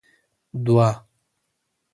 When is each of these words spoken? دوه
دوه 0.65 0.89